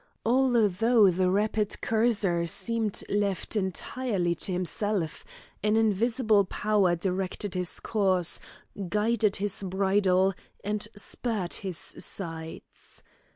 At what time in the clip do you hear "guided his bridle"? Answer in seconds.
8.89-10.33